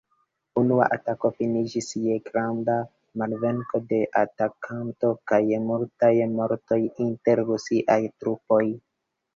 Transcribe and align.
Unua 0.59 0.85
atako 0.95 1.29
finiĝis 1.41 1.89
je 2.05 2.15
granda 2.29 2.79
malvenko 3.23 3.83
de 3.93 4.01
atakantoj 4.25 5.15
kaj 5.35 5.43
multaj 5.69 6.13
mortoj 6.43 6.83
inter 7.09 7.47
Rusiaj 7.53 8.05
trupoj. 8.19 8.65